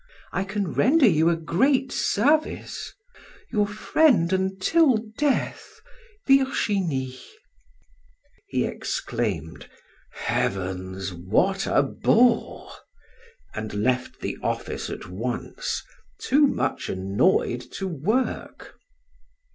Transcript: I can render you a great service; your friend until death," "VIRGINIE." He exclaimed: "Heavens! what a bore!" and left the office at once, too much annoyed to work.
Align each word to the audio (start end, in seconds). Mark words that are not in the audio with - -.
I 0.31 0.45
can 0.45 0.73
render 0.73 1.05
you 1.05 1.29
a 1.29 1.35
great 1.35 1.91
service; 1.91 2.91
your 3.51 3.67
friend 3.67 4.33
until 4.33 4.97
death," 5.15 5.79
"VIRGINIE." 6.25 7.19
He 8.47 8.65
exclaimed: 8.65 9.69
"Heavens! 10.13 11.13
what 11.13 11.67
a 11.67 11.83
bore!" 11.83 12.71
and 13.53 13.75
left 13.75 14.21
the 14.21 14.39
office 14.41 14.89
at 14.89 15.07
once, 15.07 15.83
too 16.19 16.47
much 16.47 16.89
annoyed 16.89 17.61
to 17.73 17.87
work. 17.87 18.79